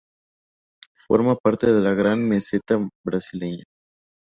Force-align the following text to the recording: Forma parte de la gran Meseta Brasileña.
Forma 0.95 1.35
parte 1.35 1.71
de 1.71 1.79
la 1.79 1.93
gran 1.93 2.27
Meseta 2.27 2.89
Brasileña. 3.05 3.65